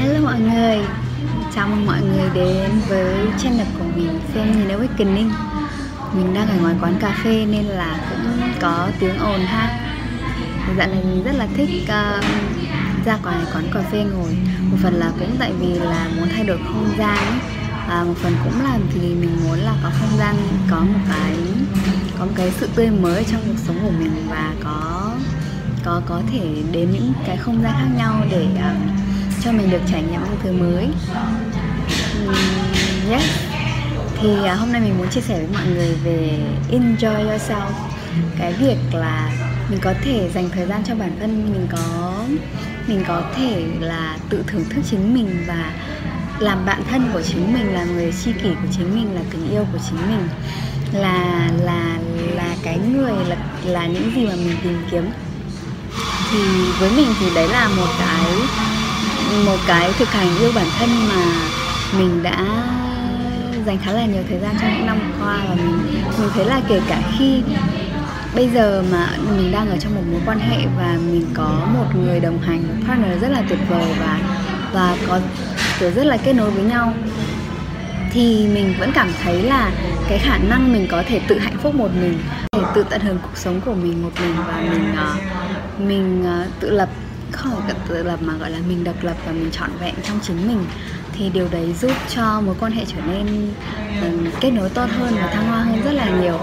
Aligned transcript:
Hello 0.00 0.20
mọi 0.20 0.40
người. 0.40 0.78
Chào 1.54 1.68
mừng 1.68 1.86
mọi 1.86 2.00
người 2.00 2.30
đến 2.34 2.70
với 2.88 3.14
channel 3.38 3.66
của 3.78 3.84
mình 3.96 4.20
Xem 4.34 4.52
nhìn 4.52 4.68
Awakening 4.68 5.30
Mình 6.12 6.34
đang 6.34 6.48
ở 6.48 6.54
ngoài 6.60 6.74
quán 6.82 6.94
cà 7.00 7.20
phê 7.24 7.46
nên 7.50 7.64
là 7.64 7.98
cũng 8.10 8.50
có 8.60 8.88
tiếng 9.00 9.18
ồn 9.18 9.40
ha. 9.40 9.78
Dạo 10.78 10.88
này 10.88 11.04
mình 11.04 11.24
rất 11.24 11.32
là 11.32 11.46
thích 11.56 11.70
uh, 11.82 12.24
ra 13.06 13.18
ngoài 13.22 13.36
quán 13.54 13.64
cà 13.74 13.80
phê 13.80 14.04
ngồi. 14.04 14.36
Một 14.70 14.76
phần 14.82 14.94
là 14.94 15.12
cũng 15.18 15.36
tại 15.38 15.52
vì 15.60 15.74
là 15.74 16.08
muốn 16.16 16.28
thay 16.28 16.44
đổi 16.44 16.58
không 16.64 16.90
gian 16.98 17.16
ấy. 17.16 17.38
À, 17.88 18.04
một 18.04 18.14
phần 18.16 18.32
cũng 18.44 18.62
là 18.64 18.78
vì 18.94 19.00
mình 19.00 19.36
muốn 19.44 19.58
là 19.58 19.74
có 19.82 19.90
không 20.00 20.18
gian 20.18 20.36
có 20.70 20.80
một 20.80 21.00
cái 21.08 21.36
có 22.18 22.24
một 22.24 22.32
cái 22.36 22.50
sự 22.50 22.68
tươi 22.74 22.90
mới 22.90 23.24
trong 23.24 23.40
cuộc 23.46 23.58
sống 23.66 23.76
của 23.82 23.92
mình 23.98 24.26
và 24.30 24.52
có 24.64 25.12
có 25.84 26.02
có 26.06 26.22
thể 26.32 26.62
đến 26.72 26.90
những 26.90 27.12
cái 27.26 27.36
không 27.36 27.62
gian 27.62 27.72
khác 27.72 27.88
nhau 27.96 28.24
để 28.30 28.46
uh, 28.54 29.09
cho 29.44 29.52
mình 29.52 29.70
được 29.70 29.80
trải 29.90 30.02
nghiệm 30.02 30.20
những 30.20 30.38
thứ 30.42 30.52
mới. 30.52 30.84
Um, 31.14 32.32
yes. 33.10 33.22
Thì 34.20 34.28
uh, 34.28 34.58
hôm 34.58 34.72
nay 34.72 34.80
mình 34.80 34.98
muốn 34.98 35.08
chia 35.08 35.20
sẻ 35.20 35.38
với 35.38 35.48
mọi 35.52 35.62
người 35.74 35.94
về 36.04 36.38
enjoy 36.70 37.30
yourself. 37.30 37.70
Cái 38.38 38.52
việc 38.52 38.76
là 38.92 39.30
mình 39.70 39.78
có 39.82 39.94
thể 40.02 40.30
dành 40.34 40.50
thời 40.50 40.66
gian 40.66 40.84
cho 40.84 40.94
bản 40.94 41.16
thân 41.20 41.52
mình 41.52 41.66
có 41.72 42.14
mình 42.86 43.04
có 43.08 43.22
thể 43.36 43.64
là 43.80 44.16
tự 44.28 44.44
thưởng 44.46 44.64
thức 44.70 44.80
chính 44.90 45.14
mình 45.14 45.44
và 45.46 45.72
làm 46.38 46.66
bạn 46.66 46.82
thân 46.90 47.10
của 47.12 47.22
chính 47.22 47.52
mình 47.52 47.74
là 47.74 47.84
người 47.84 48.12
tri 48.24 48.32
kỷ 48.32 48.48
của 48.48 48.68
chính 48.76 48.94
mình 48.94 49.14
là 49.14 49.20
tình 49.30 49.50
yêu 49.50 49.66
của 49.72 49.78
chính 49.90 50.10
mình 50.10 50.28
là 50.92 51.48
là 51.62 51.98
là 52.34 52.56
cái 52.62 52.78
người 52.78 53.12
là 53.28 53.36
là 53.64 53.86
những 53.86 54.12
gì 54.14 54.26
mà 54.26 54.34
mình 54.36 54.56
tìm 54.62 54.82
kiếm. 54.90 55.10
Thì 56.30 56.38
với 56.80 56.90
mình 56.96 57.08
thì 57.20 57.26
đấy 57.34 57.48
là 57.48 57.68
một 57.68 57.88
cái 57.98 58.32
một 59.46 59.58
cái 59.66 59.92
thực 59.98 60.08
hành 60.08 60.38
yêu 60.38 60.52
bản 60.54 60.66
thân 60.78 60.88
mà 61.08 61.24
mình 61.98 62.22
đã 62.22 62.46
dành 63.66 63.78
khá 63.84 63.92
là 63.92 64.06
nhiều 64.06 64.22
thời 64.28 64.38
gian 64.38 64.54
trong 64.60 64.74
những 64.76 64.86
năm 64.86 64.98
qua 65.20 65.38
và 65.48 65.54
mình 65.54 65.78
mình 66.18 66.28
thấy 66.34 66.44
là 66.44 66.60
kể 66.68 66.80
cả 66.88 67.02
khi 67.18 67.42
bây 68.34 68.48
giờ 68.48 68.84
mà 68.92 69.08
mình 69.36 69.52
đang 69.52 69.70
ở 69.70 69.76
trong 69.76 69.94
một 69.94 70.02
mối 70.12 70.20
quan 70.26 70.38
hệ 70.38 70.66
và 70.76 70.98
mình 71.12 71.26
có 71.34 71.66
một 71.74 71.86
người 71.94 72.20
đồng 72.20 72.40
hành 72.40 72.62
một 72.68 72.86
partner 72.88 73.22
rất 73.22 73.28
là 73.28 73.42
tuyệt 73.48 73.58
vời 73.68 73.94
và 74.00 74.18
và 74.72 74.96
có 75.08 75.20
kiểu 75.80 75.90
rất 75.90 76.04
là 76.06 76.16
kết 76.16 76.32
nối 76.32 76.50
với 76.50 76.64
nhau 76.64 76.92
thì 78.12 78.46
mình 78.54 78.74
vẫn 78.78 78.90
cảm 78.94 79.12
thấy 79.22 79.42
là 79.42 79.70
cái 80.08 80.18
khả 80.18 80.38
năng 80.38 80.72
mình 80.72 80.86
có 80.90 81.02
thể 81.08 81.20
tự 81.28 81.38
hạnh 81.38 81.56
phúc 81.62 81.74
một 81.74 81.90
mình 82.00 82.18
thể 82.52 82.62
tự 82.74 82.84
tận 82.90 83.00
hưởng 83.00 83.18
cuộc 83.22 83.36
sống 83.36 83.60
của 83.64 83.74
mình 83.74 84.02
một 84.02 84.10
mình 84.20 84.34
và 84.46 84.62
mình 84.70 84.92
uh, 84.92 85.80
mình 85.80 86.22
uh, 86.22 86.60
tự 86.60 86.70
lập 86.70 86.88
khỏi 87.32 87.60
cái 87.66 87.76
tự 87.88 88.02
lập 88.02 88.18
mà 88.22 88.34
gọi 88.34 88.50
là 88.50 88.58
mình 88.68 88.84
độc 88.84 89.04
lập 89.04 89.16
và 89.26 89.32
mình 89.32 89.50
trọn 89.50 89.70
vẹn 89.80 89.94
trong 90.02 90.18
chính 90.22 90.48
mình 90.48 90.64
thì 91.12 91.30
điều 91.30 91.48
đấy 91.50 91.74
giúp 91.80 91.92
cho 92.14 92.40
mối 92.40 92.54
quan 92.60 92.72
hệ 92.72 92.84
trở 92.86 93.00
nên 93.06 93.52
um, 94.02 94.26
kết 94.40 94.50
nối 94.50 94.68
tốt 94.68 94.86
hơn 94.98 95.14
và 95.14 95.26
thăng 95.26 95.48
hoa 95.48 95.58
hơn 95.58 95.82
rất 95.84 95.92
là 95.92 96.10
nhiều. 96.22 96.38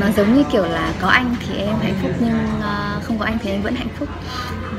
Nó 0.00 0.06
giống 0.16 0.34
như 0.34 0.42
kiểu 0.52 0.64
là 0.64 0.92
có 1.00 1.08
anh 1.08 1.36
thì 1.46 1.56
em 1.56 1.76
hạnh 1.82 1.94
phúc 2.02 2.10
nhưng 2.20 2.38
uh, 2.58 3.04
không 3.04 3.18
có 3.18 3.24
anh 3.24 3.38
thì 3.42 3.50
em 3.50 3.62
vẫn 3.62 3.74
hạnh 3.74 3.88
phúc. 3.98 4.08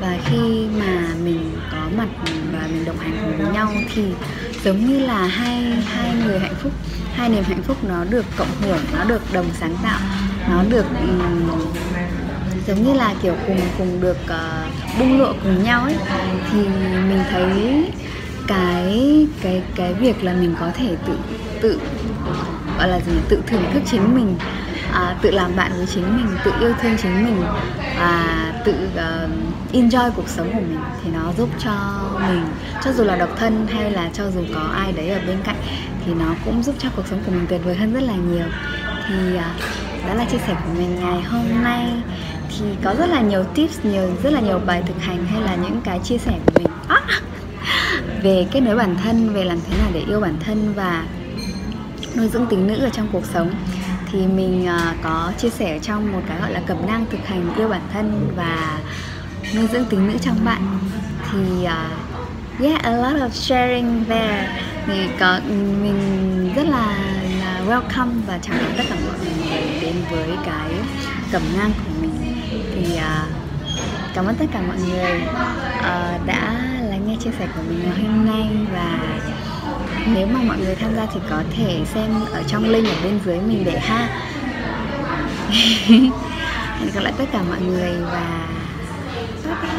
Và 0.00 0.18
khi 0.24 0.66
mà 0.78 1.08
mình 1.24 1.52
có 1.72 1.78
mặt 1.96 2.08
và 2.52 2.66
mình 2.72 2.84
đồng 2.84 2.98
hành 2.98 3.18
cùng 3.22 3.38
với 3.38 3.54
nhau 3.54 3.72
thì 3.94 4.04
giống 4.64 4.86
như 4.86 4.98
là 4.98 5.26
hai 5.26 5.62
hai 5.86 6.14
người 6.24 6.38
hạnh 6.38 6.54
phúc 6.62 6.72
hai 7.14 7.28
niềm 7.28 7.44
hạnh 7.44 7.62
phúc 7.62 7.76
nó 7.84 8.04
được 8.04 8.24
cộng 8.36 8.60
hưởng 8.60 8.78
nó 8.98 9.04
được 9.04 9.22
đồng 9.32 9.46
sáng 9.60 9.76
tạo 9.82 10.00
nó 10.50 10.62
được 10.70 10.86
um, 11.00 11.50
giống 12.66 12.84
như 12.84 12.92
là 12.92 13.14
kiểu 13.22 13.34
cùng 13.46 13.60
cùng 13.78 14.00
được 14.00 14.16
uh, 14.24 14.98
bung 14.98 15.18
lụa 15.18 15.32
cùng 15.42 15.62
nhau 15.62 15.82
ấy 15.82 15.96
thì 16.52 16.58
mình 17.08 17.20
thấy 17.30 17.84
cái 18.46 19.26
cái 19.42 19.62
cái 19.74 19.94
việc 19.94 20.24
là 20.24 20.32
mình 20.32 20.54
có 20.60 20.70
thể 20.74 20.96
tự 21.06 21.18
tự 21.60 21.80
gọi 22.78 22.88
là 22.88 23.00
gì 23.00 23.12
tự 23.28 23.42
thưởng 23.46 23.64
thức 23.72 23.82
chính 23.90 24.14
mình 24.14 24.36
à, 24.92 25.16
tự 25.22 25.30
làm 25.30 25.56
bạn 25.56 25.72
với 25.76 25.86
chính 25.86 26.16
mình 26.16 26.26
tự 26.44 26.52
yêu 26.60 26.72
thương 26.82 26.96
chính 27.02 27.24
mình 27.24 27.42
và 27.98 28.52
tự 28.64 28.74
uh, 28.94 29.30
enjoy 29.72 30.10
cuộc 30.10 30.28
sống 30.28 30.52
của 30.52 30.60
mình 30.60 30.78
thì 31.04 31.10
nó 31.10 31.32
giúp 31.38 31.48
cho 31.58 31.72
mình 32.28 32.44
cho 32.84 32.92
dù 32.92 33.04
là 33.04 33.16
độc 33.16 33.30
thân 33.38 33.66
hay 33.66 33.90
là 33.90 34.10
cho 34.12 34.30
dù 34.30 34.40
có 34.54 34.60
ai 34.60 34.92
đấy 34.92 35.08
ở 35.08 35.20
bên 35.26 35.38
cạnh 35.44 35.56
thì 36.06 36.14
nó 36.14 36.34
cũng 36.44 36.62
giúp 36.62 36.74
cho 36.78 36.88
cuộc 36.96 37.06
sống 37.10 37.22
của 37.26 37.32
mình 37.32 37.46
tuyệt 37.48 37.60
vời 37.64 37.74
hơn 37.74 37.92
rất 37.92 38.02
là 38.02 38.14
nhiều. 38.14 38.46
Thì 39.08 39.14
uh, 39.34 40.06
đó 40.08 40.14
là 40.14 40.24
chia 40.24 40.38
sẻ 40.38 40.56
của 40.64 40.72
mình 40.78 41.00
ngày 41.00 41.22
hôm 41.22 41.62
nay 41.62 41.86
thì 42.48 42.64
có 42.84 42.94
rất 42.98 43.06
là 43.06 43.20
nhiều 43.20 43.44
tips 43.44 43.78
nhiều 43.82 44.08
rất 44.22 44.32
là 44.32 44.40
nhiều 44.40 44.60
bài 44.66 44.82
thực 44.86 45.02
hành 45.02 45.26
hay 45.26 45.40
là 45.40 45.56
những 45.56 45.80
cái 45.84 45.98
chia 45.98 46.18
sẻ 46.18 46.32
của 46.46 46.52
mình. 46.54 46.66
À, 46.88 47.00
về 48.22 48.46
kết 48.50 48.60
nối 48.60 48.76
bản 48.76 48.96
thân 49.04 49.34
về 49.34 49.44
làm 49.44 49.58
thế 49.66 49.78
nào 49.78 49.90
để 49.92 50.00
yêu 50.08 50.20
bản 50.20 50.36
thân 50.46 50.72
và 50.76 51.04
nuôi 52.16 52.28
dưỡng 52.28 52.46
tính 52.46 52.66
nữ 52.66 52.74
ở 52.74 52.88
trong 52.88 53.08
cuộc 53.12 53.24
sống. 53.34 53.50
Thì 54.12 54.26
mình 54.26 54.66
à, 54.66 54.94
có 55.02 55.32
chia 55.38 55.50
sẻ 55.50 55.78
trong 55.82 56.12
một 56.12 56.20
cái 56.28 56.40
gọi 56.40 56.52
là 56.52 56.60
cẩm 56.66 56.86
nang 56.86 57.06
thực 57.10 57.26
hành 57.26 57.54
yêu 57.56 57.68
bản 57.68 57.82
thân 57.92 58.32
và 58.36 58.78
nuôi 59.54 59.66
dưỡng 59.72 59.84
tính 59.84 60.08
nữ 60.08 60.14
trong 60.20 60.44
bạn. 60.44 60.78
Thì 61.32 61.38
uh, 61.62 62.60
yeah 62.60 62.82
a 62.82 62.90
lot 62.90 63.20
of 63.20 63.30
sharing 63.30 64.04
there. 64.08 64.48
Thì 64.86 65.08
có 65.20 65.40
mình 65.82 66.52
rất 66.56 66.66
là, 66.68 66.98
là 67.40 67.62
welcome 67.66 68.20
và 68.26 68.38
chào 68.42 68.56
đón 68.62 68.72
tất 68.76 68.84
cả 68.88 68.96
mọi 69.06 69.18
người 69.18 69.80
đến 69.80 69.94
với 70.10 70.36
cái 70.46 70.70
cẩm 71.32 71.42
nang 71.56 71.70
của 71.84 71.90
mình 72.00 72.15
thì 72.76 72.96
à, 72.96 73.26
cảm 74.14 74.26
ơn 74.26 74.34
tất 74.34 74.46
cả 74.52 74.60
mọi 74.66 74.76
người 74.88 75.20
à, 75.82 76.18
đã 76.26 76.54
lắng 76.90 77.08
nghe 77.08 77.16
chia 77.20 77.30
sẻ 77.38 77.46
của 77.56 77.62
mình 77.68 77.82
ngày 77.82 78.04
hôm 78.04 78.26
nay 78.26 78.48
và 78.72 78.98
nếu 80.14 80.26
mà 80.26 80.40
mọi 80.42 80.58
người 80.58 80.74
tham 80.74 80.96
gia 80.96 81.06
thì 81.14 81.20
có 81.30 81.42
thể 81.56 81.80
xem 81.94 82.24
ở 82.32 82.42
trong 82.46 82.68
link 82.68 82.86
ở 82.86 82.94
bên 83.04 83.20
dưới 83.24 83.40
mình 83.40 83.64
để 83.64 83.78
ha. 83.78 84.08
Hẹn 86.78 86.90
gặp 86.94 87.00
lại 87.00 87.12
tất 87.18 87.24
cả 87.32 87.42
mọi 87.42 87.60
người 87.60 87.92
và 88.12 88.48
bye 89.44 89.54
bye. 89.62 89.76